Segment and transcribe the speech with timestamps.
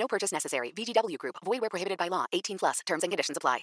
[0.00, 0.72] No purchase necessary.
[0.72, 1.36] VGW Group.
[1.44, 2.24] Void where prohibited by law.
[2.32, 2.80] 18 plus.
[2.86, 3.60] Terms and conditions apply.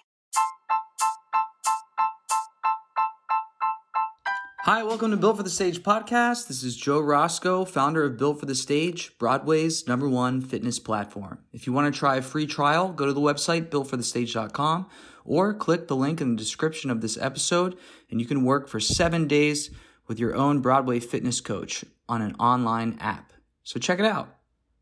[4.61, 6.49] Hi, welcome to Built for the Stage podcast.
[6.49, 11.39] This is Joe Roscoe, founder of Built for the Stage, Broadway's number one fitness platform.
[11.53, 14.89] If you want to try a free trial, go to the website builtforthestage.com
[15.23, 17.77] or click the link in the description of this episode,
[18.11, 19.69] and you can work for seven days
[20.07, 23.31] with your own Broadway fitness coach on an online app.
[23.63, 24.36] So check it out.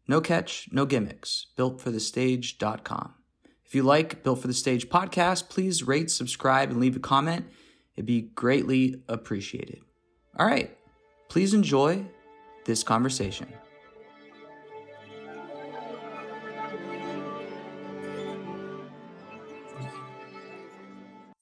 [0.08, 1.48] No catch, no gimmicks.
[1.58, 3.14] BuiltForTheStage.com.
[3.66, 7.47] If you like Built for the Stage podcast, please rate, subscribe, and leave a comment.
[7.95, 9.80] It'd be greatly appreciated.
[10.38, 10.78] All right,
[11.30, 12.06] please enjoy
[12.66, 13.47] this conversation.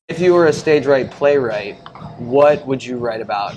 [0.07, 1.75] If you were a stage right playwright,
[2.19, 3.55] what would you write about?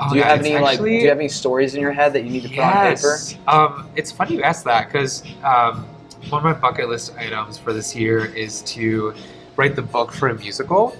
[0.00, 0.78] Oh, do you have any like?
[0.78, 3.18] Do you have any stories in your head that you need to put on paper?
[3.18, 3.36] Yes.
[3.46, 5.84] Um, it's funny you ask that because um,
[6.28, 9.14] one of my bucket list items for this year is to
[9.56, 10.96] write the book for a musical.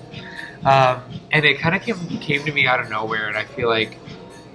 [0.65, 3.69] Um, and it kind of came, came to me out of nowhere, and I feel
[3.69, 3.97] like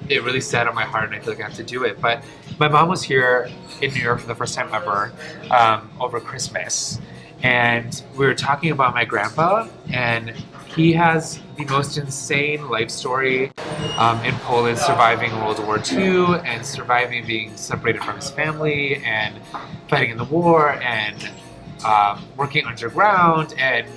[0.09, 2.01] it really sat on my heart, and I feel like I have to do it.
[2.01, 2.23] But
[2.59, 3.49] my mom was here
[3.81, 5.13] in New York for the first time ever
[5.49, 6.99] um, over Christmas,
[7.41, 10.33] and we were talking about my grandpa, and
[10.75, 13.51] he has the most insane life story
[13.97, 19.35] um, in Poland, surviving World War II and surviving being separated from his family and
[19.87, 21.29] fighting in the war and
[21.85, 23.53] um, working underground.
[23.57, 23.87] And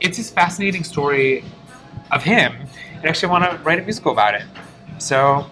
[0.00, 1.44] it's this fascinating story
[2.12, 2.54] of him.
[2.96, 4.42] And actually, I want to write a musical about it.
[4.98, 5.46] So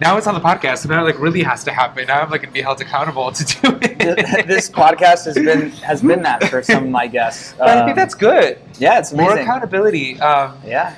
[0.00, 2.06] now it's on the podcast, so now it like really has to happen.
[2.06, 4.46] Now I'm like gonna be held accountable to do it.
[4.46, 7.54] this podcast has been has been that for some my guests.
[7.58, 8.58] But I Um, think that's good.
[8.78, 10.20] yeah, it's More accountability.
[10.20, 10.94] Um, yeah,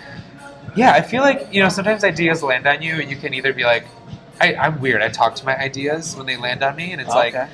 [0.77, 3.53] yeah, I feel like you know sometimes ideas land on you, and you can either
[3.53, 3.87] be like,
[4.41, 7.11] I, "I'm weird." I talk to my ideas when they land on me, and it's
[7.11, 7.49] like, okay.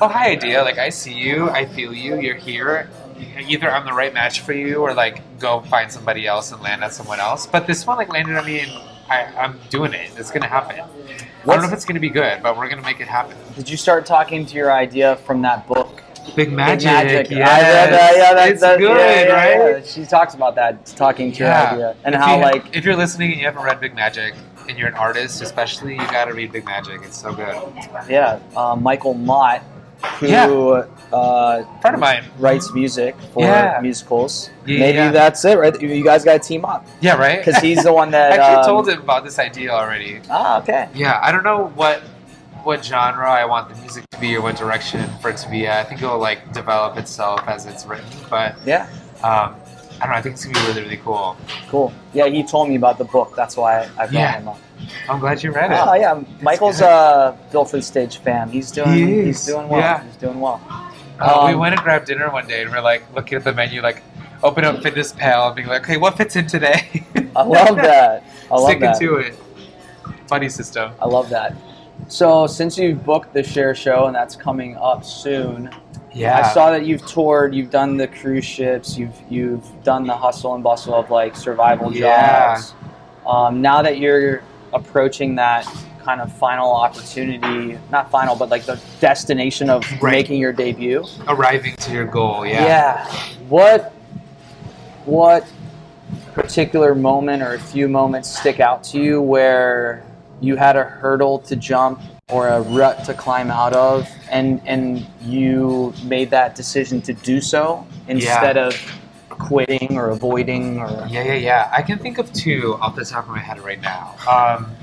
[0.00, 0.62] "Oh, hi, idea!
[0.62, 2.90] Like I see you, I feel you, you're here.
[3.48, 6.82] Either I'm the right match for you, or like go find somebody else and land
[6.82, 8.72] on someone else." But this one like landed on me, and
[9.08, 10.10] I, I'm doing it.
[10.16, 10.80] It's gonna happen.
[10.80, 13.36] I don't know if it's gonna be good, but we're gonna make it happen.
[13.56, 15.87] Did you start talking to your idea from that book?
[16.34, 17.30] Big magic, Big Magic.
[17.30, 17.48] yes.
[17.48, 18.16] I that.
[18.16, 19.86] Yeah, that, it's that- good, yeah, yeah, right?
[19.86, 21.70] She talks about that, talking to Yeah.
[21.72, 24.34] idea, and If how you- like if you're listening and you haven't read Big Magic
[24.68, 27.00] and you're an artist, especially, you got to read Big Magic.
[27.02, 27.54] It's so good.
[28.08, 29.62] yeah, uh, Michael Mott,
[30.20, 30.46] who Yeah.
[31.12, 32.24] uh, Friend of mine.
[32.38, 33.78] writes music for Yeah.
[33.80, 34.50] musicals.
[34.66, 35.10] Yeah, Maybe yeah.
[35.10, 35.80] that's it, right?
[35.80, 37.38] You guys got to team up Yeah, right.
[37.44, 40.20] because he's the one I that actually um, told him about this idea already.
[40.30, 40.88] Ah, okay.
[40.94, 42.02] Yeah, I don't know what
[42.64, 45.68] what genre I want the music to be or what direction for it to be.
[45.68, 48.86] I think it'll like develop itself as it's written, but Yeah,
[49.22, 49.54] um,
[50.00, 50.16] I don't know.
[50.16, 51.36] I think it's gonna be really really cool.
[51.68, 51.92] cool.
[52.12, 53.34] Yeah, he told me about the book.
[53.36, 54.38] That's why I brought Yeah.
[54.38, 54.58] him up.
[55.08, 55.78] I'm glad you read it.
[55.80, 58.48] Oh yeah, Michael's a for stage fan.
[58.50, 58.92] He's doing.
[58.92, 59.80] He He's doing well.
[59.80, 60.02] yeah.
[60.04, 60.60] He's doing well.
[61.20, 63.52] Uh, we Um, went and grabbed dinner one day, and we're like looking at the
[63.52, 64.02] menu, like
[64.44, 67.04] open up Fitness Pal and being like, "Okay, what fits in today?"
[67.34, 68.22] I love that.
[68.50, 69.00] I love Sticking that.
[69.00, 69.34] to it.
[70.28, 70.92] Buddy system.
[71.00, 71.56] I love that.
[72.08, 75.70] So since you've booked the Cher show and that's coming up soon,
[76.12, 76.38] Yeah.
[76.40, 80.54] I saw that you've toured, you've done the cruise ships, you've you've done the hustle
[80.54, 82.54] and bustle of like survival Yeah.
[82.56, 82.74] jobs.
[83.26, 85.66] Um, now that you're approaching that
[86.02, 90.12] kind of final opportunity, not final, but like the destination of Right.
[90.12, 91.04] making your debut.
[91.28, 92.46] Arriving to your goal.
[92.46, 92.64] Yeah.
[92.64, 93.06] Yeah.
[93.50, 93.92] What
[95.04, 95.46] what
[96.34, 100.02] particular moment or a few moments stick out to you where
[100.40, 102.00] you had a hurdle to jump
[102.30, 107.40] or a rut to climb out of and and you made that decision to do
[107.40, 108.74] so instead of
[109.30, 111.72] quitting or avoiding or Yeah, yeah, yeah.
[111.72, 114.14] I can think of two off the top of my head right now.
[114.28, 114.74] Um,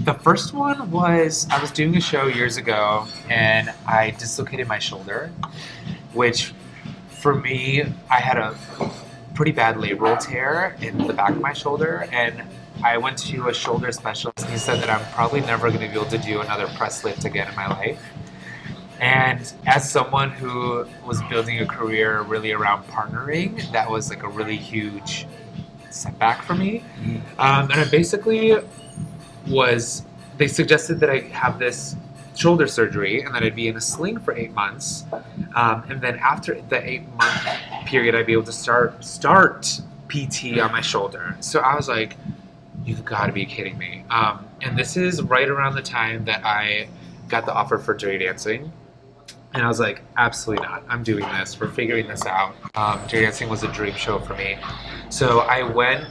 [0.00, 4.78] the first one was I was doing a show years ago and I dislocated my
[4.78, 5.30] shoulder,
[6.12, 6.52] which
[7.08, 8.54] for me, I had a
[9.34, 12.42] pretty bad labral tear in the back of my shoulder and
[12.84, 15.88] I went to a shoulder specialist and he said that I'm probably never going to
[15.88, 18.00] be able to do another press lift again in my life.
[19.00, 24.28] And as someone who was building a career really around partnering, that was like a
[24.28, 25.26] really huge
[25.88, 26.84] setback for me.
[27.38, 28.56] Um, and I basically
[29.48, 30.04] was,
[30.36, 31.96] they suggested that I have this
[32.36, 35.06] shoulder surgery and that I'd be in a sling for eight months.
[35.56, 37.46] Um, and then after the eight month
[37.86, 41.36] period, I'd be able to start, start PT on my shoulder.
[41.40, 42.16] So I was like,
[42.84, 44.04] you've got to be kidding me.
[44.10, 46.88] Um, and this is right around the time that I
[47.28, 48.72] got the offer for Dirty Dancing.
[49.54, 50.82] And I was like, absolutely not.
[50.88, 51.58] I'm doing this.
[51.58, 52.54] We're figuring this out.
[52.74, 54.58] Um, Dirty Dancing was a dream show for me.
[55.10, 56.06] So I went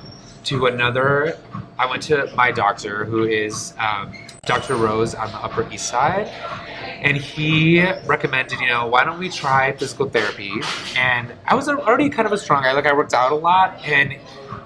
[0.45, 1.37] to another,
[1.77, 4.13] I went to my doctor, who is um,
[4.45, 4.75] Dr.
[4.75, 6.27] Rose on the Upper East Side.
[6.27, 10.53] And he recommended, you know, why don't we try physical therapy?
[10.95, 12.71] And I was already kind of a strong guy.
[12.71, 13.77] Like, I worked out a lot.
[13.85, 14.15] And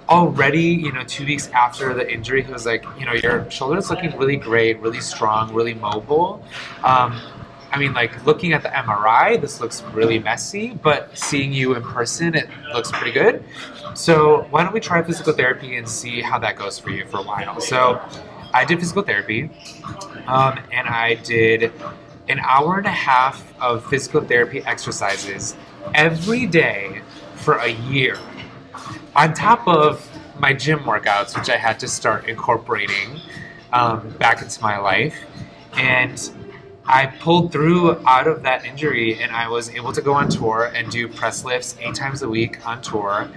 [0.09, 3.77] already, you know, two weeks after the injury, he was like, you know, your shoulder
[3.77, 6.43] is looking really great, really strong, really mobile.
[6.83, 7.19] Um,
[7.71, 11.83] I mean, like looking at the MRI, this looks really messy, but seeing you in
[11.83, 13.43] person, it looks pretty good.
[13.93, 17.17] So why don't we try physical therapy and see how that goes for you for
[17.17, 17.59] a while?
[17.59, 18.01] So
[18.53, 19.49] I did physical therapy,
[20.27, 21.73] um, and I did
[22.29, 25.55] an hour and a half of physical therapy exercises
[25.93, 27.01] every day
[27.35, 28.17] for a year,
[29.17, 30.07] on top of
[30.39, 33.19] my gym workouts, which I had to start incorporating
[33.73, 35.17] um, back into my life,
[35.73, 36.31] and
[36.85, 40.71] I pulled through out of that injury and I was able to go on tour
[40.73, 43.29] and do press lifts eight times a week on tour.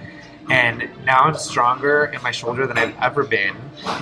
[0.49, 3.55] And now I'm stronger in my shoulder than I've ever been.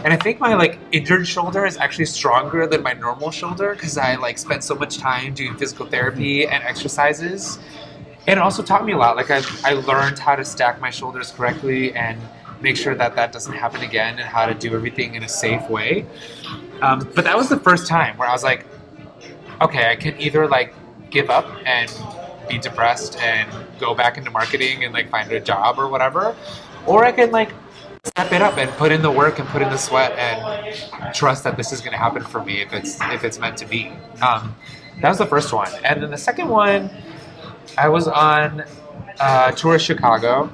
[0.04, 3.98] And I think my like injured shoulder is actually stronger than my normal shoulder because
[3.98, 7.58] I like spent so much time doing physical therapy and exercises.
[8.30, 9.16] And it also taught me a lot.
[9.16, 12.22] Like I, I learned how to stack my shoulders correctly and
[12.62, 15.68] make sure that that doesn't happen again and how to do everything in a safe
[15.68, 16.06] way.
[16.84, 18.68] Um, but that was the first time where I was like,
[19.62, 20.76] okay, I can either like
[21.10, 21.92] give up and
[22.48, 26.36] be depressed and go back into marketing and like find a job or whatever,
[26.86, 27.50] or I can like
[28.04, 31.44] step it up and put in the work and put in the sweat and trust
[31.46, 33.92] that this is going to happen for me if it's if it's meant to be.
[34.22, 34.56] Um,
[35.02, 36.92] that was the first one, and then the second one,
[37.78, 38.64] I was on
[39.20, 40.48] uh, tour of Chicago,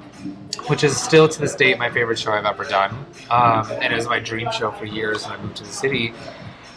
[0.67, 2.91] which is still to this date my favorite show I've ever done,
[3.29, 6.13] um, and it was my dream show for years when I moved to the city.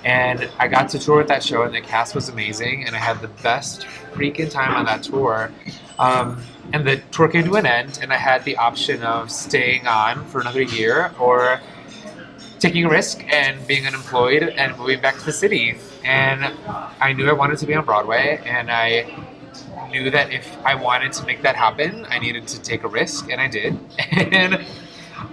[0.05, 2.99] And I got to tour with that show, and the cast was amazing, and I
[2.99, 3.83] had the best
[4.13, 5.51] freaking time on that tour.
[5.99, 6.43] Um,
[6.73, 10.25] and the tour came to an end, and I had the option of staying on
[10.27, 11.61] for another year or
[12.61, 15.77] taking a risk and being unemployed and moving back to the city.
[16.05, 16.45] And
[17.01, 19.11] I knew I wanted to be on Broadway, and I
[19.91, 23.31] knew that if I wanted to make that happen, I needed to take a risk,
[23.31, 23.79] and I did.
[24.11, 24.65] and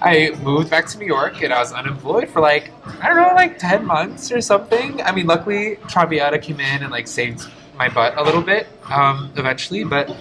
[0.01, 2.71] I moved back to New York and I was unemployed for like,
[3.01, 5.01] I don't know, like 10 months or something.
[5.01, 7.47] I mean, luckily, Traviata came in and like saved
[7.77, 9.83] my butt a little bit um, eventually.
[9.83, 10.15] But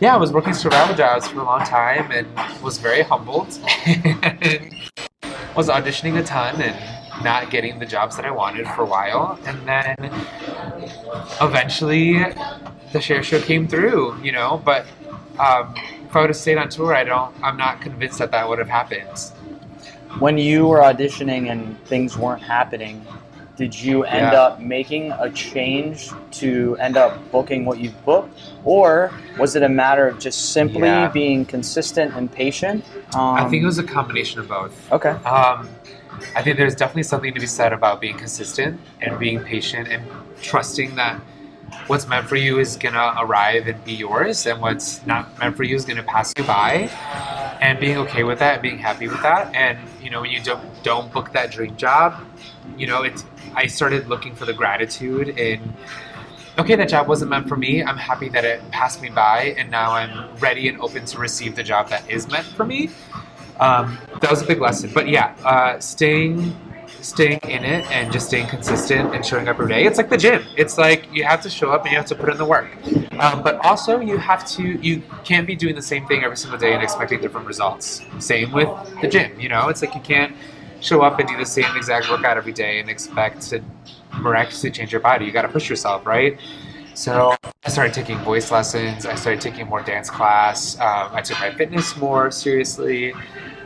[0.00, 2.26] yeah, I was working survival jobs for a long time and
[2.62, 4.74] was very humbled and
[5.56, 9.38] was auditioning a ton and not getting the jobs that I wanted for a while.
[9.46, 9.96] And then
[11.40, 12.18] eventually
[12.94, 14.86] the Cher show came through, you know, but
[15.38, 15.74] um,
[16.06, 18.58] if I would have stayed on tour, I don't, I'm not convinced that that would
[18.60, 19.18] have happened.
[20.20, 23.04] When you were auditioning and things weren't happening,
[23.56, 24.40] did you end Yeah.
[24.42, 26.10] up making a change
[26.42, 30.82] to end up booking what you've booked, or was it a matter of just simply
[30.88, 31.08] Yeah.
[31.08, 32.84] being consistent and patient?
[33.14, 34.92] Um, I think it was a combination of both.
[34.92, 35.10] okay.
[35.24, 35.68] Um,
[36.36, 40.04] I think there's definitely something to be said about being consistent and being patient and
[40.40, 41.20] trusting that
[41.86, 45.64] what's meant for you is gonna arrive and be yours, and what's not meant for
[45.64, 46.88] you is gonna pass you by,
[47.60, 49.54] and being okay with that, and being happy with that.
[49.54, 52.24] And you know, when you don't don't book that dream job,
[52.76, 55.74] you know, it's I started looking for the gratitude in.
[56.56, 57.82] Okay, that job wasn't meant for me.
[57.82, 61.56] I'm happy that it passed me by, and now I'm ready and open to receive
[61.56, 62.90] the job that is meant for me
[63.60, 64.90] um, that was a big lesson.
[64.92, 66.56] But yeah, uh, staying
[67.04, 69.84] staying in it and just staying consistent and showing up every day.
[69.84, 70.42] It's like the gym.
[70.56, 72.68] It's like you have to show up and you have to put in the work.
[73.20, 76.58] Um, but also you have to you can't be doing the same thing every single
[76.58, 78.02] day and expecting different results.
[78.18, 78.68] Same with
[79.00, 79.38] the gym.
[79.38, 80.34] You know, it's like you can't
[80.80, 83.62] show up and do the same exact workout every day and expect to
[84.20, 85.24] miraculously change your body.
[85.26, 86.38] You got to push yourself, right?
[86.94, 87.34] So
[87.64, 89.04] I started taking voice lessons.
[89.04, 90.78] I started taking more dance class.
[90.78, 93.14] Um, I took my fitness more seriously.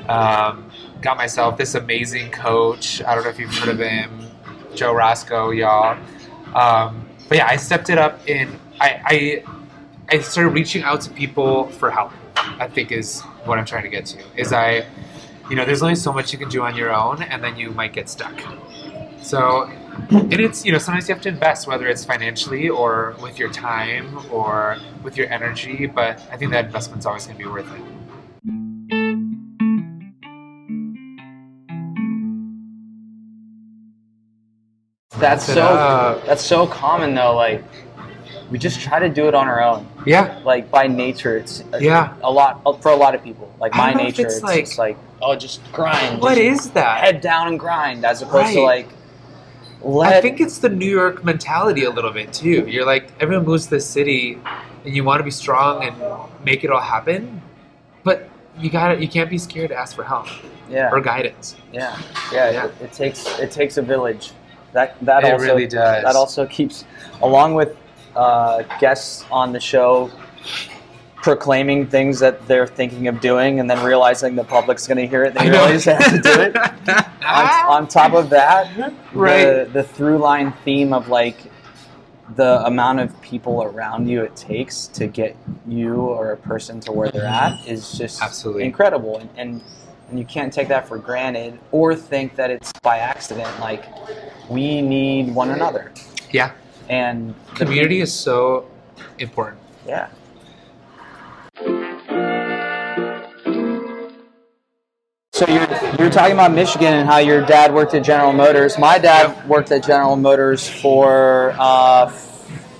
[0.09, 0.71] Um,
[1.03, 3.03] got myself this amazing coach.
[3.03, 4.29] I don't know if you've heard of him,
[4.75, 5.99] Joe Roscoe, y'all.
[6.55, 9.45] Um, but yeah, I stepped it up and I, I
[10.11, 12.13] I started reaching out to people for help.
[12.37, 14.19] I think is what I'm trying to get to.
[14.37, 14.87] Is I,
[15.51, 17.71] you know, there's only so much you can do on your own, and then you
[17.71, 18.41] might get stuck.
[19.21, 19.65] So,
[20.11, 23.51] and it's you know sometimes you have to invest, whether it's financially or with your
[23.51, 25.87] time or with your energy.
[25.87, 27.98] But I think that investment's always going to be worth it.
[35.19, 36.25] That's so up.
[36.27, 37.35] that's so common though.
[37.35, 37.65] Like
[38.51, 39.87] we just try to do it on our own.
[40.07, 42.15] Yeah, Like by nature, it's uh, Yeah.
[42.23, 43.53] a lot uh, for a lot of people.
[43.61, 46.21] Like my don't know if nature, it's it's, like- just like oh, just grind.
[46.23, 47.01] what just is that?
[47.05, 48.89] head down and grind, as opposed to like
[49.83, 50.15] let.
[50.15, 52.67] I think it's the New York mentality a little bit too.
[52.69, 54.39] You're like everyone moves to the city,
[54.85, 55.97] and you want to be strong and
[56.45, 57.43] make it all happen,
[58.05, 60.27] but you got to You can't be scared to ask for help
[60.71, 61.57] yeah, or guidance.
[61.73, 61.99] yeah,
[62.33, 62.51] yeah.
[62.51, 62.65] Yeah.
[62.67, 64.33] It, it takes it takes a village.
[64.73, 66.03] That that It also really does.
[66.05, 66.85] that also keeps
[67.23, 67.77] along with
[68.17, 70.11] uh, guests on the show
[71.23, 75.25] proclaiming things that they're thinking of doing and then realizing the public's going to hear
[75.25, 76.57] it they realize they have to do it
[77.27, 79.45] on, on top of that Right.
[79.65, 81.37] the, the through line theme of like
[82.37, 86.93] the amount of people around you it takes to get you or a person to
[86.93, 88.65] where they're at is just Absolutely.
[88.65, 89.63] incredible and, and
[90.09, 93.85] and you can't take that for granted or think that it's by accident like
[94.51, 95.93] we need one another
[96.33, 96.53] Yeah,
[96.89, 98.67] and the community is so
[99.19, 99.61] important.
[99.87, 100.09] yeah
[105.33, 105.69] so you're,
[106.01, 108.77] you're talking about Michigan and how your dad worked at General Motors.
[108.79, 109.47] My dad Yep.
[109.47, 112.11] worked at General Motors for uh,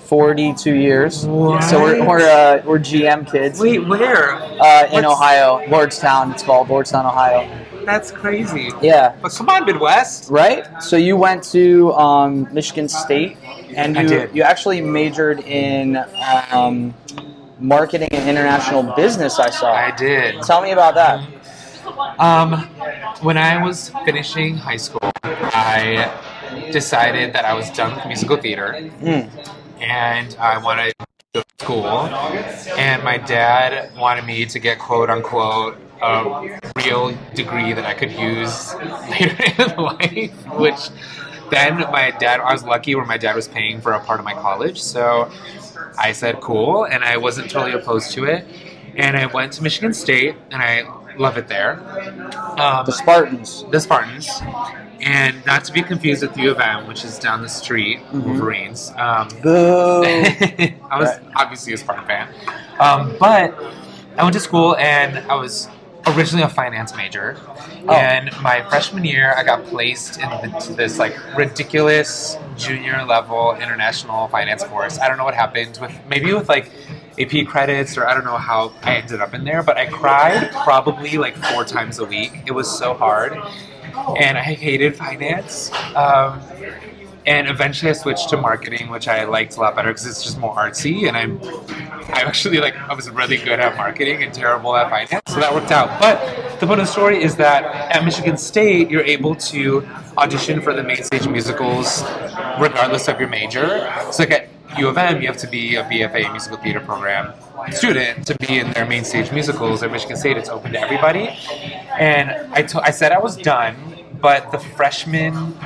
[0.09, 1.21] 42 years.
[1.21, 4.33] So we're, we're, uh, we're GM kids Wait, where?
[4.33, 6.33] uh, in what's- Ohio, Lordstown.
[6.33, 7.47] It's called Lordstown, Ohio.
[7.85, 8.71] That's crazy.
[8.81, 9.15] Yeah.
[9.21, 10.29] But come on, Midwest.
[10.31, 10.65] Right.
[10.81, 13.37] So you went to um, Michigan State,
[13.75, 15.97] and you you actually majored in
[16.51, 16.93] um,
[17.59, 19.39] marketing and international business.
[19.39, 19.71] I saw.
[19.71, 20.41] I did.
[20.43, 21.21] Tell me about that.
[22.19, 22.63] Um,
[23.21, 26.11] when I was finishing high school, I
[26.71, 29.29] decided that I was done with musical theater, Mm.
[29.79, 31.87] And I wanted to go to school.
[32.77, 38.11] And my dad wanted me to get quote unquote a real degree that I could
[38.11, 38.73] use
[39.09, 40.89] later in life, which
[41.49, 44.25] then my dad, I was lucky where my dad was paying for a part of
[44.25, 44.81] my college.
[44.81, 45.31] So
[45.97, 46.85] I said, cool.
[46.85, 48.45] And I wasn't totally opposed to it.
[48.95, 50.83] And I went to Michigan State and I
[51.17, 51.79] love it there.
[52.59, 53.65] Um, The Spartans.
[53.71, 54.29] the Spartans,
[55.01, 58.91] and not to be confused with U of M, which is down the street, Wolverines.
[58.97, 60.03] Um, Boo.
[60.03, 61.19] I was Right.
[61.35, 62.27] obviously a Spartan fan,
[62.79, 63.53] um, but
[64.17, 65.67] I went to school and I was
[66.07, 67.37] originally a finance major.
[67.87, 67.93] Oh.
[67.93, 74.63] And my freshman year, I got placed into this like ridiculous junior level international finance
[74.63, 74.97] course.
[74.99, 76.71] I don't know what happened with maybe with like
[77.19, 80.49] AP credits or I don't know how I ended up in there, but I cried
[80.51, 82.31] probably like four times a week.
[82.45, 83.37] It was so hard,
[84.19, 85.71] and I hated finance.
[85.95, 86.41] Um,
[87.25, 90.39] and eventually I switched to marketing, which I liked a lot better because it's just
[90.39, 91.07] more artsy.
[91.07, 91.39] And I'm,
[92.13, 95.53] I actually like, I was really good at marketing and terrible at finance, so that
[95.53, 95.99] worked out.
[95.99, 97.63] But the point of the story is that
[97.95, 99.87] at Michigan State, you're able to
[100.17, 102.01] audition for the main stage musicals,
[102.59, 103.67] regardless of your major.
[104.11, 107.33] So like at U of M, you have to be a BFA musical theater program
[107.71, 109.83] student to be in their main stage musicals.
[109.83, 111.27] At Michigan State, it's open to everybody.
[111.99, 113.75] And I to- I said I was done,
[114.21, 115.57] but the freshman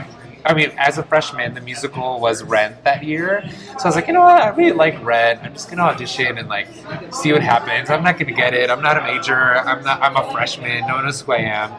[0.46, 3.44] I mean, as a freshman, the musical was Rent that year.
[3.78, 4.42] So I was like, you know what?
[4.42, 5.40] I really like Rent.
[5.42, 6.68] I'm just gonna audition and like
[7.14, 7.90] see what happens.
[7.90, 8.70] I'm not gonna get it.
[8.70, 9.56] I'm not a major.
[9.58, 10.02] I'm not.
[10.02, 10.86] I'm a freshman.
[10.86, 11.72] No one knows who I am.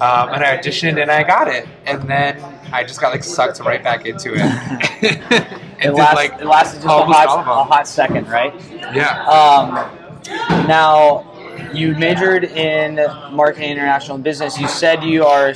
[0.00, 1.66] Um, and I auditioned and I got it.
[1.86, 2.40] And then
[2.72, 4.40] I just got like sucked right back into it.
[5.80, 7.54] and It, like it lasted just a hot, all of them.
[7.58, 8.54] a hot second, right?
[8.94, 9.24] Yeah.
[9.26, 9.74] Um,
[10.68, 11.28] now,
[11.72, 12.96] you majored in
[13.32, 14.58] marketing international business.
[14.58, 15.54] You said you are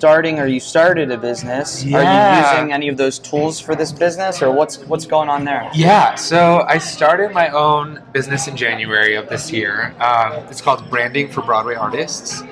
[0.00, 1.82] starting or you started a business.
[1.82, 5.44] Are you using any of those tools for this business, or what's what's going on
[5.44, 5.62] there?
[5.74, 9.94] Yeah, so I started my own business in January of this year.
[10.00, 12.42] Um, it's called Branding for Broadway Artists.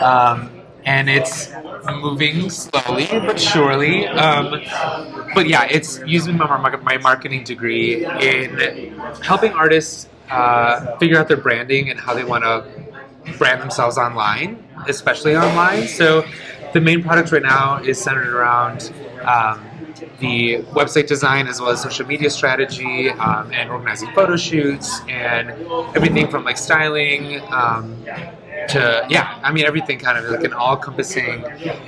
[0.00, 0.38] Um,
[0.84, 1.52] and it's
[2.00, 4.06] moving slowly but surely.
[4.06, 4.62] Um,
[5.34, 11.36] but yeah, it's using my, my marketing degree in helping artists uh, figure out their
[11.36, 12.64] branding and how they want to
[13.38, 15.86] brand themselves online, especially online.
[15.86, 16.24] So
[16.72, 18.92] the main product right now is centered around
[19.24, 19.64] um,
[20.18, 25.50] the website design as well as social media strategy um, and organizing photo shoots and
[25.96, 27.96] everything from like styling um,
[28.68, 31.44] to yeah, I mean everything kind of like an all encompassing.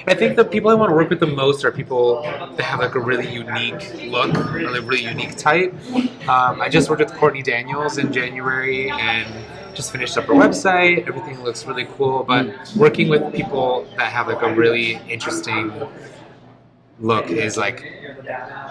[0.06, 2.80] I think the people I want to work with the most are people that have
[2.80, 5.72] like a really unique look, like really unique type.
[6.28, 9.26] Um, I just worked with Courtney Daniels in January and
[9.74, 11.06] just finished up our website.
[11.08, 15.72] Everything looks really cool, but working with people that have like a really interesting
[17.00, 17.84] look is like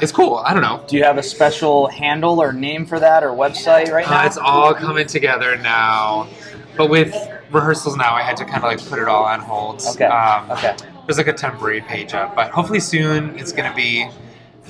[0.02, 0.38] it's cool.
[0.38, 0.84] I don't know.
[0.88, 4.24] Do you have a special handle or name for that or website right now?
[4.24, 6.28] Uh, it's all coming together now,
[6.78, 7.14] but with
[7.52, 9.82] rehearsals now, I had to kind of like put it all on hold.
[9.92, 10.06] Okay.
[10.06, 10.76] Um, okay.
[11.06, 14.08] There's like a temporary page up, but hopefully soon it's gonna be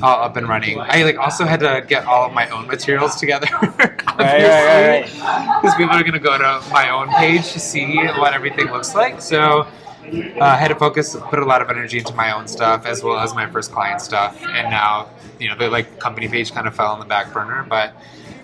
[0.01, 0.79] all up and running.
[0.79, 3.47] I like also had to get all of my own materials together.
[4.15, 8.33] Right, right, right, Because people are gonna go to my own page to see what
[8.33, 9.19] everything looks like.
[9.21, 12.85] So uh, I had to focus, put a lot of energy into my own stuff
[12.85, 14.39] as well as my first client stuff.
[14.43, 15.09] And now,
[15.39, 17.65] you know, the like company page kind of fell on the back burner.
[17.67, 17.95] But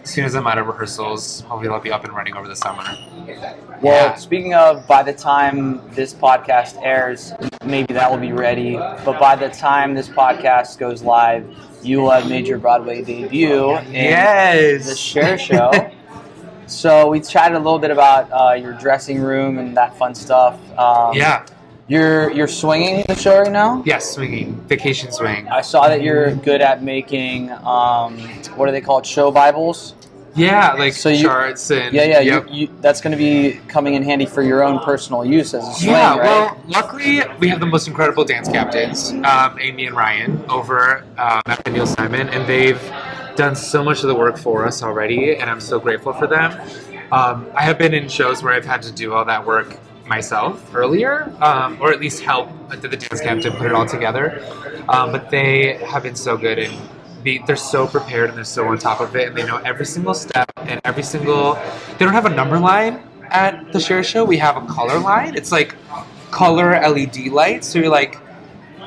[0.10, 2.56] as soon as I'm out of rehearsals, hopefully I'll be up and running over the
[2.56, 2.82] summer.
[3.80, 4.16] Well, Yeah.
[4.16, 7.32] speaking of, by the time this podcast airs,
[7.64, 8.76] maybe that will be ready.
[8.76, 11.46] But by the time this podcast goes live,
[11.84, 14.88] you will have made your Broadway debut in Yes.
[14.88, 15.70] the Cher Show.
[16.66, 20.56] so we chatted a little bit about uh, your dressing room and that fun stuff.
[20.76, 21.44] Um, Yeah.
[21.88, 23.82] You're you're swinging the show right now.
[23.84, 24.54] Yes, swinging.
[24.68, 25.48] Vacation swing.
[25.48, 28.20] I saw that you're good at making um,
[28.56, 29.08] what are they called?
[29.08, 29.96] Show Bibles.
[30.36, 32.20] Yeah, like So you- charts and Yeah, yeah.
[32.20, 32.48] Yep.
[32.50, 35.68] You, you, that's going to be coming in handy for your own personal use as
[35.68, 36.24] a swing, yeah, right?
[36.24, 41.42] well, luckily we have the most incredible dance captains, um, Amy and Ryan, over um,
[41.46, 42.82] at Neil Simon, and they've
[43.36, 46.52] done so much of the work for us already, and I'm so grateful for them.
[47.12, 50.74] Um, I have been in shows where I've had to do all that work myself
[50.76, 54.44] earlier, um, or at least help the dance captain put it all together.
[54.90, 56.74] Um, but they have been so good and
[57.24, 59.86] be, they're so prepared and they're so on top of it and they know every
[59.86, 61.54] single step and every single.
[61.98, 64.26] They don't have a number line at the Cher show.
[64.26, 65.36] We have a color line.
[65.36, 65.76] It's like
[66.32, 67.68] color LED lights.
[67.68, 68.18] So you're like,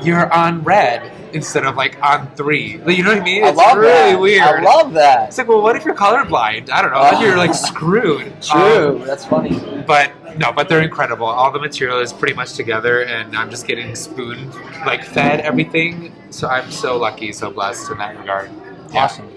[0.02, 2.78] you're on red instead of like on three.
[2.78, 3.44] Like, You know what I mean?
[3.44, 4.20] I It's love really that.
[4.20, 4.42] weird.
[4.42, 5.28] I love that.
[5.28, 6.70] It's like, well, what if you're colorblind?
[6.70, 7.20] I don't know.
[7.20, 8.40] You're like screwed.
[8.42, 9.00] True.
[9.00, 9.83] Um, that's funny.
[9.87, 11.27] but no, but they're incredible.
[11.27, 14.51] All the material is pretty much together, and I'm just getting spoon
[14.87, 16.12] like fed everything.
[16.31, 18.51] So I'm so lucky, so blessed in that regard.
[18.92, 19.05] Yeah.
[19.05, 19.29] Awesome.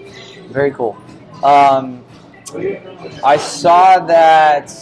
[0.48, 0.96] Very cool.
[1.42, 2.04] Um,
[3.24, 4.72] I saw that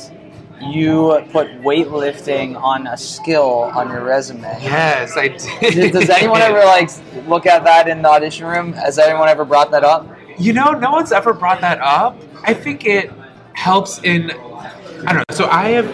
[0.60, 4.42] you put weightlifting on a skill on your resume.
[4.62, 5.92] Yes, I did.
[5.92, 6.90] Does anyone ever like
[7.26, 8.72] look at that in the audition room?
[8.72, 10.08] Has anyone ever brought that up?
[10.38, 12.20] You know, no one's ever brought that up.
[12.44, 13.10] I think it
[13.52, 14.30] helps in.
[14.30, 15.34] I don't know.
[15.34, 15.86] So I have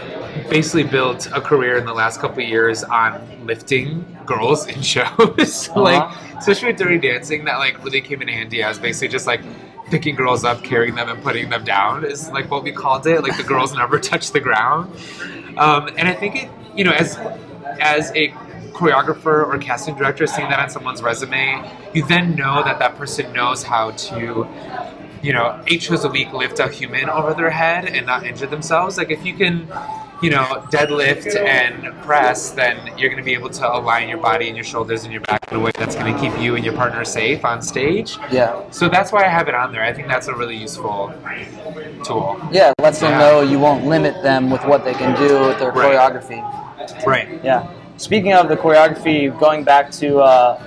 [0.50, 5.68] basically built a career in the last couple years on lifting girls in shows.
[5.76, 8.62] like, especially with Dirty Dancing, that like really came in handy.
[8.62, 9.40] as basically just like
[9.90, 13.22] picking girls up, carrying them, and putting them down is like what we called it.
[13.22, 14.94] Like the girls never touch the ground.
[15.56, 17.16] Um, and I think it, you know, as
[17.80, 18.28] as a
[18.72, 23.32] choreographer or casting director, seeing that on someone's resume, you then know that that person
[23.32, 24.48] knows how to,
[25.22, 28.46] you know, eight shows a week lift a human over their head and not injure
[28.46, 28.96] themselves.
[28.96, 29.68] Like if you can,
[30.22, 34.48] you know, deadlift and press, then you're going to be able to align your body
[34.48, 36.64] and your shoulders and your back in a way that's going to keep you and
[36.64, 38.16] your partner safe on stage.
[38.30, 38.68] Yeah.
[38.70, 39.82] So that's why I have it on there.
[39.82, 41.12] I think that's a really useful
[42.04, 42.40] tool.
[42.52, 45.58] Yeah, it lets them know you won't limit them with what they can do with
[45.58, 45.96] their Right.
[45.96, 47.06] choreography.
[47.06, 47.40] Right.
[47.42, 47.68] Yeah.
[47.96, 50.62] Speaking of the choreography, going back to uh,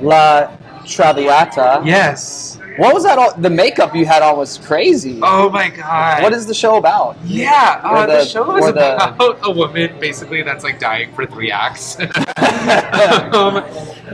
[0.00, 0.50] La
[0.88, 1.82] Traviata.
[1.84, 2.58] Yes.
[2.78, 3.18] What was that?
[3.18, 5.18] All, the makeup you had on was crazy.
[5.22, 6.22] Oh my god.
[6.22, 7.16] What is the show about?
[7.24, 11.26] Yeah, uh, the, the- show is the- about a woman basically that's like dying for
[11.26, 11.98] three acts.
[13.34, 13.64] um,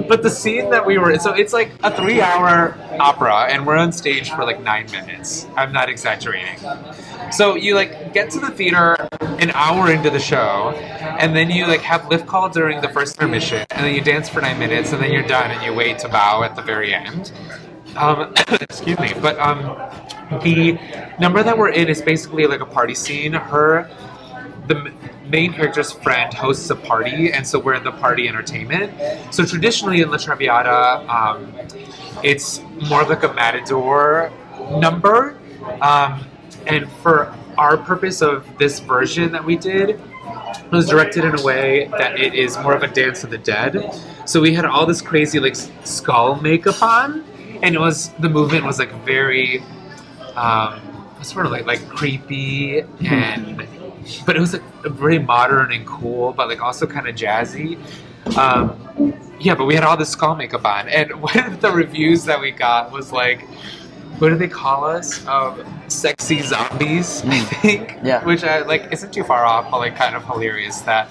[0.08, 3.76] but the scene that we were so it's like a three hour opera, and we're
[3.76, 5.46] on stage for like nine minutes.
[5.56, 6.58] I'm not exaggerating.
[7.32, 10.70] So you like get to the theater an hour into the show,
[11.18, 14.28] and then you like have lift call during the first intermission, and then you dance
[14.28, 16.94] for nine minutes, and then you're done, and you wait to bow at the very
[16.94, 17.32] end.
[17.96, 19.76] Um, excuse me, but um,
[20.42, 20.78] the
[21.20, 23.32] number that we're in is basically like a party scene.
[23.32, 23.90] Her,
[24.66, 24.92] the
[25.26, 28.92] main character's friend hosts a party, and so we're in the party entertainment.
[29.32, 31.52] So traditionally in La Traviata, um,
[32.22, 34.32] it's more of like a matador
[34.70, 35.36] number,
[35.80, 36.26] um,
[36.66, 41.42] and for our purpose of this version that we did, it was directed in a
[41.42, 43.92] way that it is more of a dance of the dead.
[44.24, 47.24] So we had all this crazy like skull makeup on,
[47.62, 49.62] and it was the movement was like very,
[50.36, 50.80] um,
[51.22, 53.66] sort of like like creepy and,
[54.26, 57.78] but it was like very modern and cool, but like also kind of jazzy.
[58.36, 58.80] Um,
[59.40, 62.40] yeah, but we had all this skull makeup on, and one of the reviews that
[62.40, 63.42] we got was like,
[64.18, 65.26] what do they call us?
[65.26, 67.88] Um, sexy zombies, I think.
[67.90, 68.04] Mm.
[68.06, 68.24] Yeah.
[68.24, 71.08] Which I like isn't too far off, but like kind of hilarious that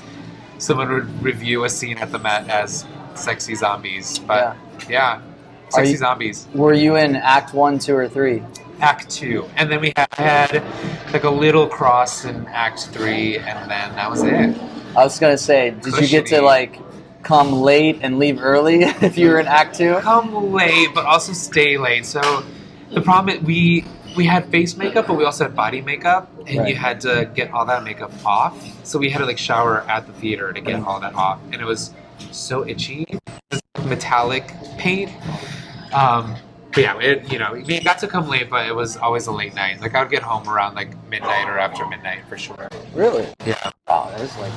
[0.58, 4.20] someone would review a scene at the Met as sexy zombies.
[4.20, 4.56] But
[4.90, 5.22] yeah,
[5.70, 6.48] sexy you- zombies.
[6.54, 8.42] Were you in Act One, Two, or Three?
[8.84, 10.62] Act two, and then we had
[11.14, 14.56] like a little cross in Act three, and then that was it.
[14.96, 16.80] I was gonna say, did you get to like
[17.24, 19.96] come late and leave early if you were in Act Two?
[20.02, 22.06] Come late, but also stay late.
[22.06, 22.44] So
[22.92, 23.86] the problem is we
[24.18, 26.68] we had face makeup, but we also had body makeup, and Right.
[26.70, 28.54] you had to get all that makeup off.
[28.86, 31.62] So we had to like shower at the theater to get all that off, and
[31.62, 31.92] it was
[32.32, 33.06] so itchy.
[33.10, 35.10] It was metallic paint.
[35.94, 36.36] Um,
[36.74, 39.32] but yeah, it, you know, we got to come late, but it was always a
[39.32, 39.80] late night.
[39.80, 42.68] Like I would get home around like midnight or after midnight for sure.
[42.94, 43.28] Really?
[43.46, 43.72] Yeah.
[43.88, 44.52] Wow, that is like.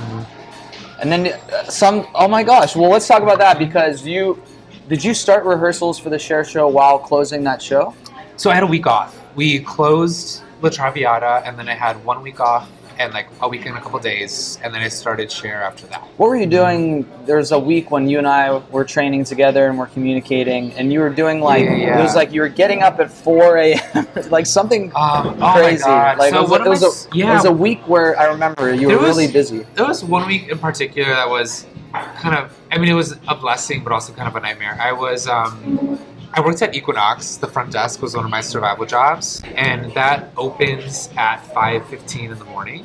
[1.00, 2.06] And then uh, some.
[2.14, 2.74] Oh my gosh!
[2.74, 4.42] Well, let's talk about that because you
[4.88, 7.94] did you start rehearsals for the Cher Show while closing that show?
[8.36, 9.20] So I had a week off.
[9.34, 13.66] We closed La Traviata, and then I had one week off and like a week
[13.66, 16.00] and a couple days, and then I started Cher after that.
[16.16, 17.06] What were you doing?
[17.26, 21.00] There's a week when you and I were training together and we're communicating, and you
[21.00, 21.98] were doing like Yeah, yeah.
[21.98, 24.06] it was like you were getting up at 4 a.m.
[24.30, 25.84] like something Um, oh crazy.
[25.84, 26.18] god!
[26.18, 28.72] Like so it was, it, was a, s- it was a week where I remember
[28.74, 29.66] you were was- really busy.
[29.74, 33.34] There was one week in particular that was kind of, I mean, it was a
[33.34, 34.76] blessing, but also kind of a nightmare.
[34.80, 35.98] I was, um,
[36.32, 37.36] I worked at Equinox.
[37.36, 42.38] The front desk was one of my survival jobs, and that opens at 5.15 in
[42.38, 42.84] the morning.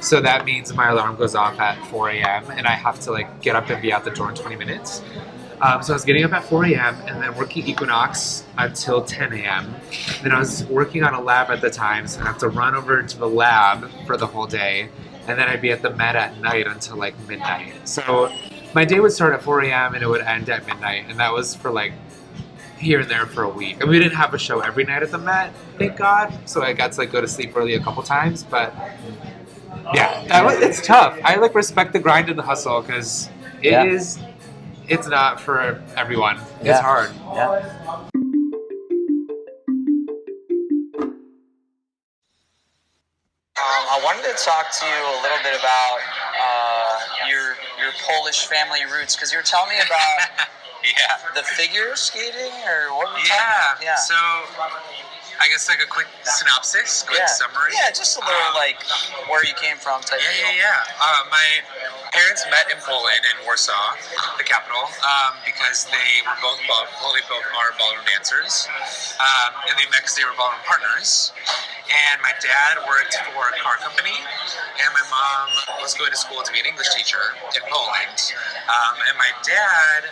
[0.00, 3.40] So that means my alarm goes off at 4 a.m., and I have to, like,
[3.40, 5.02] get up and be out the door in 20 minutes.
[5.62, 6.96] Um, so I was getting up at 4 a.m.
[7.06, 9.74] and then working Equinox until 10 a.m.
[10.22, 12.74] Then I was working on a lab at the time, so I have to run
[12.74, 14.88] over to the lab for the whole day,
[15.28, 17.86] and then I'd be at the Met at night until like midnight.
[17.86, 18.32] So
[18.74, 19.94] my day would start at 4 a.m.
[19.94, 21.92] and it would end at midnight, and that was for like
[22.80, 23.80] here and there for a week.
[23.80, 26.36] And we didn't have a show every night at the Met, thank God.
[26.46, 28.74] So I got to like go to sleep early a couple times, but
[29.94, 31.18] yeah, that was, it's tough.
[31.24, 33.28] I like respect the grind and the hustle because
[33.62, 34.18] it is.
[34.18, 34.26] Yeah.
[34.88, 36.38] It's not for everyone.
[36.60, 36.82] It's Yeah.
[36.82, 37.10] hard.
[37.34, 37.70] Yeah.
[43.58, 45.98] Um, I wanted to talk to you a little bit about
[46.40, 50.48] uh, your your Polish family roots because you were telling me about
[50.84, 51.16] Yeah.
[51.34, 53.76] the figure skating or what Yeah.
[53.82, 53.96] Yeah.
[53.96, 54.16] So,
[55.40, 57.26] I guess like a quick synopsis, quick yeah.
[57.26, 57.72] summary.
[57.72, 58.76] Yeah, just a little Um, like
[59.28, 60.52] where you came from type Yeah, deal.
[60.52, 61.00] yeah, yeah.
[61.00, 61.48] Uh, my
[62.12, 63.96] parents met in Poland, in Warsaw,
[64.36, 68.68] the capital, um, because they were both, ball, well, they both are ballroom dancers,
[69.16, 71.32] um, and they met because they were ballroom partners.
[71.88, 76.42] And my dad worked for a car company, and my mom was going to school
[76.44, 78.18] to be an English teacher in Poland.
[78.68, 80.04] Um, and my dad,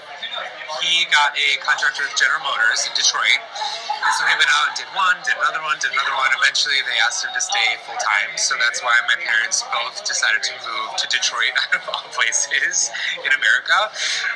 [0.84, 4.76] he got a contract with General Motors in Detroit, and so he went out and
[4.78, 6.30] did one, did another one, did another one.
[6.38, 10.40] Eventually, they asked him to stay full time, so that's why my parents both decided
[10.46, 12.88] to move to Detroit, out of all places
[13.20, 13.78] in America.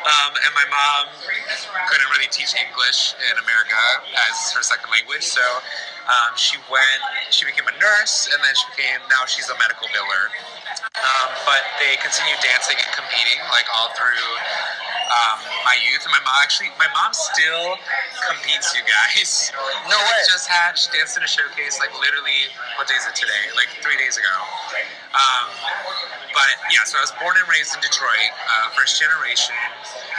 [0.05, 1.03] Um, and my mom
[1.89, 3.81] couldn't really teach English in America
[4.29, 5.45] as her second language, so
[6.11, 7.03] um, she went.
[7.31, 8.99] She became a nurse, and then she became.
[9.07, 10.35] Now she's a medical biller.
[10.93, 14.29] Um, but they continued dancing and competing like all through
[15.13, 16.03] um, my youth.
[16.05, 17.77] And my mom actually, my mom still
[18.29, 18.73] competes.
[18.73, 19.53] You guys,
[19.89, 20.23] No She way.
[20.27, 23.53] Just had she danced in a showcase like literally what day is it today?
[23.55, 24.35] Like three days ago.
[25.13, 25.47] Um,
[26.33, 29.57] but yeah, so I was born and raised in Detroit, uh, first generation.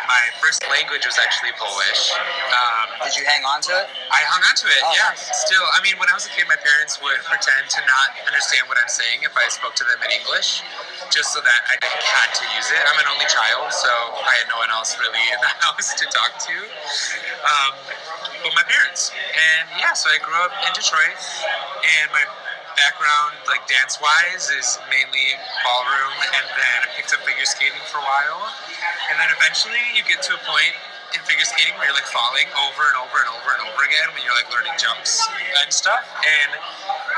[0.05, 2.11] My first language was actually Polish.
[2.51, 3.87] Um, Did you hang on to it?
[4.11, 4.81] I hung on to it.
[4.83, 5.31] Oh, yeah, nice.
[5.47, 5.63] still.
[5.73, 8.75] I mean, when I was a kid, my parents would pretend to not understand what
[8.77, 10.61] I'm saying if I spoke to them in English,
[11.07, 12.83] just so that I didn't had to use it.
[12.83, 13.89] I'm an only child, so
[14.27, 16.55] I had no one else really in the house to talk to.
[17.47, 17.71] Um,
[18.43, 22.27] but my parents, and yeah, so I grew up in Detroit, and my
[22.75, 28.01] background, like dance wise, is mainly ballroom, and then I picked up figure skating for
[28.01, 28.49] a while,
[29.11, 30.75] and then eventually you get to a point
[31.13, 34.09] in figure skating where you're like falling over and over and over and over again
[34.17, 35.21] when you're like learning jumps
[35.61, 36.01] and stuff.
[36.25, 36.51] And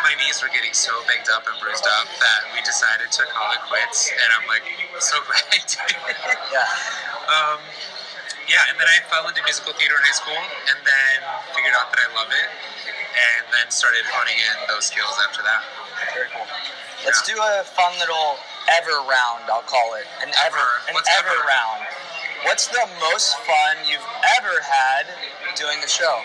[0.04, 3.56] my knees were getting so banged up and bruised up that we decided to call
[3.56, 4.12] it quits.
[4.12, 4.68] And I'm like
[5.00, 5.96] so glad I did.
[6.52, 6.68] Yeah.
[7.32, 7.60] Um,
[8.46, 11.15] yeah, and then I fell into musical theater in high school, and then
[11.58, 12.50] figured out that I love it,
[13.15, 15.63] and then started honing in those skills after that.
[16.13, 16.45] Very cool.
[17.06, 18.36] Let's do a fun little
[18.75, 19.47] ever round.
[19.51, 20.89] I'll call it an ever, Ever.
[20.89, 21.47] an What's ever, ever?
[21.47, 21.82] round.
[22.45, 24.06] What's the most fun you've
[24.39, 25.08] ever had
[25.56, 26.21] doing the show?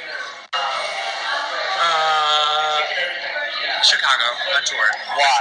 [1.81, 2.81] Uh,
[3.83, 4.89] Chicago on tour.
[5.17, 5.41] Why?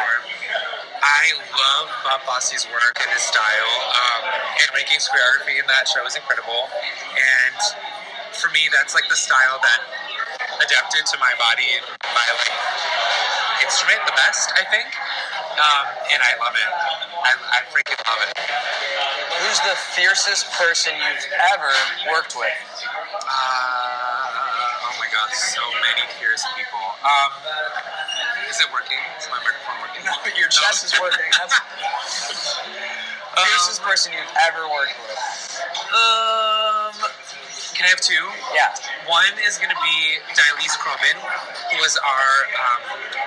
[1.01, 3.73] I love Bob Fosse's work and his style.
[3.95, 4.21] Um,
[4.59, 6.67] and Reinking's choreography in that show is incredible.
[7.15, 7.57] And
[8.35, 9.79] for me, that's like the style that
[10.63, 12.53] adapted to my body and my like
[13.63, 14.87] instrument the best, I think.
[15.59, 16.69] Um, and I love it.
[17.19, 18.31] I, I freaking love it.
[19.43, 21.71] Who's the fiercest person you've ever
[22.11, 22.55] worked with?
[22.83, 23.29] Uh,
[24.87, 26.83] oh my god, so many fierce people.
[27.03, 27.31] Um,
[28.49, 28.99] is it working?
[29.19, 30.03] Is my microphone working?
[30.05, 31.27] No, your chest is working.
[31.37, 31.55] That's
[33.37, 35.19] fiercest person you've ever worked with.
[35.93, 36.68] Um,
[37.79, 38.25] can I have two?
[38.51, 38.75] Yeah.
[39.07, 41.15] One is going to be Dylis Croman,
[41.71, 42.81] who was our um,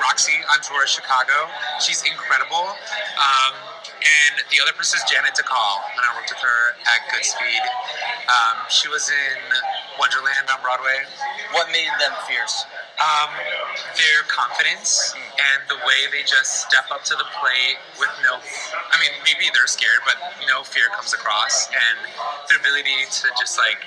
[0.04, 1.48] Roxie on tour of Chicago.
[1.80, 2.76] She's incredible.
[3.16, 3.54] Um,
[4.04, 7.64] and the other person is Janet Dacal, when I worked with her at Goodspeed.
[8.28, 9.40] Um, she was in
[9.96, 11.00] Wonderland on Broadway.
[11.56, 12.68] What made them fierce?
[13.00, 13.32] Um,
[13.96, 18.96] their confidence and the way they just step up to the plate with no, I
[18.98, 20.16] mean, maybe they're scared, but
[20.48, 21.68] no fear comes across.
[21.70, 21.98] And
[22.48, 23.79] their ability to just like,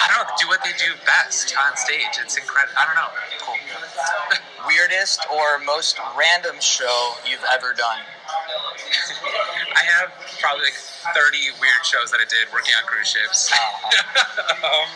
[0.00, 2.18] I don't know, do what they do best on stage.
[2.20, 2.74] It's incredible.
[2.78, 3.10] I don't know.
[3.42, 3.58] Cool.
[4.66, 8.02] Weirdest or most random show you've ever done?
[9.76, 10.10] I have
[10.40, 10.78] probably like
[11.14, 13.52] 30 weird shows that I did working on cruise ships.
[14.64, 14.88] um,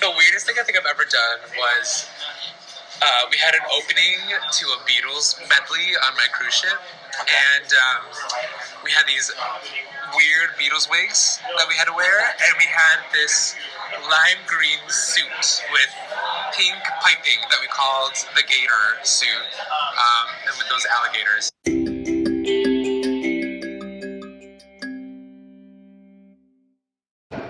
[0.00, 2.08] the weirdest thing I think I've ever done was
[3.02, 6.78] uh, we had an opening to a Beatles medley on my cruise ship,
[7.18, 8.06] and um,
[8.84, 9.32] we had these
[10.14, 13.56] weird Beatles wigs that we had to wear, and we had this
[14.08, 15.90] lime green suit with
[16.54, 19.28] pink piping that we called the Gator suit,
[19.98, 21.50] um, and with those alligators.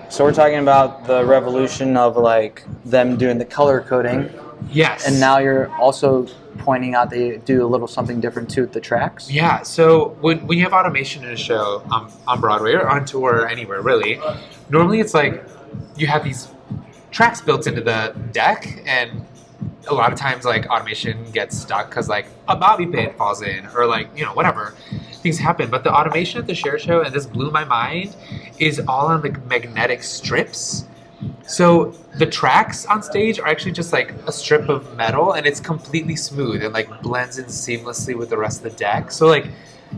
[0.09, 4.29] So we're talking about the revolution of like them doing the color coding.
[4.71, 5.07] Yes.
[5.07, 6.27] And now you're also
[6.59, 9.29] pointing out they do a little something different too with the tracks.
[9.29, 13.05] Yeah, so when, when you have automation in a show um, on Broadway or on
[13.05, 14.19] tour or anywhere really,
[14.69, 15.43] normally it's like
[15.97, 16.47] you have these
[17.11, 19.25] tracks built into the deck, and
[19.87, 23.67] a lot of times like automation gets stuck because like a bobby pin falls in
[23.75, 24.75] or like you know whatever
[25.21, 25.69] things happen.
[25.69, 28.15] But the automation at the Cher show, and this blew my mind,
[28.59, 30.85] is all on the magnetic strips.
[31.45, 35.59] So the tracks on stage are actually just like a strip of metal, and it's
[35.59, 39.11] completely smooth and like blends in seamlessly with the rest of the deck.
[39.11, 39.45] So like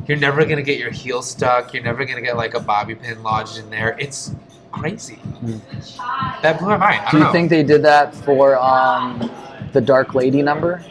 [0.08, 1.74] you're never gonna get your heel stuck.
[1.74, 3.96] You're never gonna get like a bobby pin lodged in there.
[4.00, 4.34] It's
[4.72, 5.20] crazy.
[6.42, 7.02] That blew my mind.
[7.06, 7.32] I Do don't you know.
[7.32, 9.30] think they did that for um,
[9.74, 10.84] the Dark Lady number,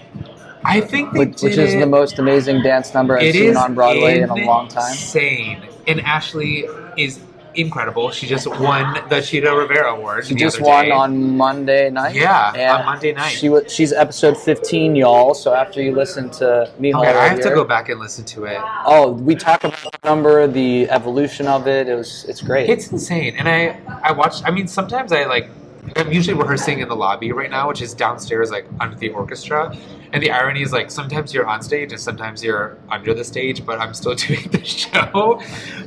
[0.65, 3.57] I think they which, which is it- the most amazing dance number I've It seen
[3.57, 4.93] on Broadway in a long time?
[4.93, 5.63] Insane.
[5.87, 6.67] And Ashley
[6.97, 7.21] is
[7.57, 8.11] incredible.
[8.11, 10.27] She just won the Chita Rivera Award.
[10.27, 10.91] She just won day.
[10.91, 12.15] on Monday night.
[12.15, 13.31] Yeah, And on Monday night.
[13.31, 15.35] She was she's episode 15, y'all.
[15.35, 18.45] So after you listen to me, Okay, I have to go back and listen to
[18.45, 18.59] it.
[18.85, 21.89] Oh, we talk about the number, the evolution of it.
[21.89, 22.69] It was it's great.
[22.69, 23.35] It's insane.
[23.37, 24.45] And I I watched.
[24.45, 25.49] I mean, sometimes I like.
[25.97, 29.77] I'm usually rehearsing in the lobby right now, which is downstairs, like under the orchestra.
[30.15, 33.67] And the irony is, like, sometimes you're on stage and sometimes you're under the stage,
[33.67, 35.43] but I'm still doing the show.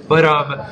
[0.08, 0.66] But um,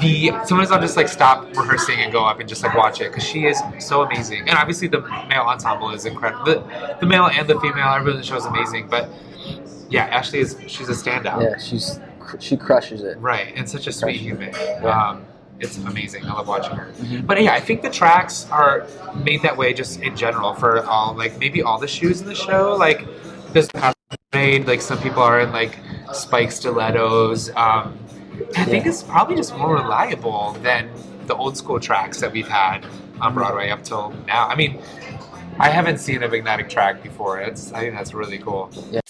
[0.00, 3.10] the sometimes I'll just like stop rehearsing and go up and just like watch it
[3.10, 4.40] because she is so amazing.
[4.48, 6.44] And obviously the male ensemble is incredible.
[6.44, 8.88] The, the male and the female, everyone in the show is amazing.
[8.88, 9.08] But
[9.88, 11.42] yeah, Ashley is she's a standout.
[11.42, 12.00] yeah, she's
[12.38, 13.18] she crushes it.
[13.18, 14.50] Right, and such a sweet human.
[14.52, 15.08] Yeah.
[15.10, 15.24] Um,
[15.60, 16.24] it's amazing.
[16.26, 16.92] I love watching her.
[16.92, 17.26] Mhm.
[17.26, 21.14] But yeah, I think the tracks are made that way just in general for all
[21.14, 22.76] like maybe all the shoes in the show.
[22.76, 23.04] Like
[23.52, 23.68] there's
[24.32, 25.78] made like some people are in like
[26.12, 27.50] spike stilettos.
[27.56, 27.98] Um,
[28.56, 30.90] I think it's probably just more reliable than
[31.26, 32.86] the old school tracks that we've had
[33.20, 34.48] on Broadway up till now.
[34.48, 34.80] I mean,
[35.58, 37.40] I haven't seen a magnetic track before.
[37.40, 38.70] It's I think that's really cool.
[38.90, 39.00] Yeah.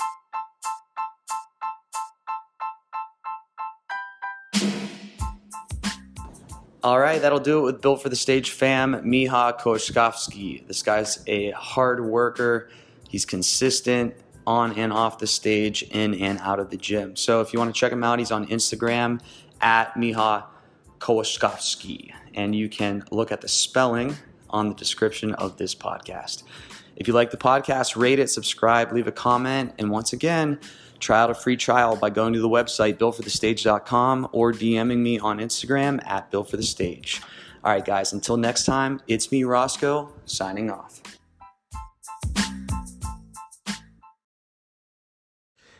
[6.82, 10.66] All right, that'll do it with Built for the Stage fam, Miha Koshkovsky.
[10.66, 12.70] This guy's a hard worker.
[13.08, 14.14] He's consistent
[14.48, 17.14] on and off the stage, in and out of the gym.
[17.16, 19.20] So if you want to check him out, he's on Instagram
[19.60, 20.44] at Miha
[21.00, 22.14] Koshkovsky.
[22.34, 24.16] And you can look at the spelling
[24.48, 26.44] on the description of this podcast.
[26.96, 30.58] If you like the podcast, rate it, subscribe, leave a comment, and once again,
[30.98, 35.40] try out a free trial by going to the website builtforthestage.com or DMing me on
[35.40, 37.22] Instagram at builtforthestage.
[37.62, 41.17] All right, guys, until next time, it's me, Roscoe, signing off.